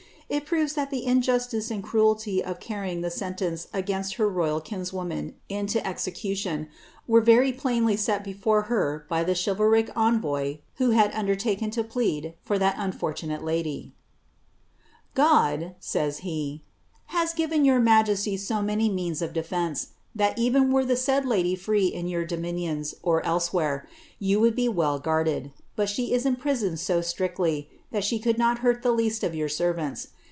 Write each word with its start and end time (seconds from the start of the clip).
It 0.33 0.45
proves 0.45 0.75
that 0.75 0.91
the 0.91 1.05
injustice 1.05 1.69
and 1.71 1.83
cruelty 1.83 2.41
of 2.41 2.61
carrying 2.61 3.01
the 3.01 3.11
sentence 3.11 3.67
against 3.73 4.13
her 4.13 4.29
royal 4.29 4.61
kinswoman 4.61 5.35
into 5.49 5.85
execution, 5.85 6.69
were 7.05 7.19
very 7.19 7.51
plainly 7.51 7.97
set 7.97 8.23
before 8.23 8.61
her 8.71 9.05
by 9.09 9.25
the 9.25 9.35
chivalric 9.35 9.89
envoy 9.93 10.59
who 10.75 10.91
had 10.91 11.11
undertaken 11.13 11.69
to 11.71 11.83
plead 11.83 12.35
for 12.43 12.57
that 12.59 12.75
unfortunate 12.77 13.41
bdy> 13.41 13.91
"Ckxl/* 15.17 15.75
fajs 15.81 16.19
he, 16.19 16.63
has 17.07 17.33
given 17.33 17.65
your 17.65 17.81
majesty 17.81 18.37
so 18.37 18.61
many 18.61 18.87
means 18.87 19.21
of 19.21 19.33
defence, 19.33 19.89
that 20.15 20.37
)vni 20.37 20.71
were 20.71 20.85
the 20.85 20.95
said 20.95 21.25
lady 21.25 21.55
free 21.55 21.87
in 21.87 22.07
your 22.07 22.23
dominions, 22.23 22.95
or 23.03 23.21
elsewhere, 23.25 23.85
you 24.17 24.39
would 24.39 24.55
be 24.55 24.69
veil 24.69 24.97
guarded; 24.97 25.51
but 25.75 25.89
she 25.89 26.13
is 26.13 26.25
imprisoned 26.25 26.79
so 26.79 27.01
strictly, 27.01 27.69
that 27.91 28.05
she 28.05 28.17
could 28.17 28.37
not 28.37 28.59
hurt 28.59 28.81
the 28.81 28.93
least 28.93 29.25
)i 29.25 29.27
your 29.27 29.49
senraots. 29.49 30.07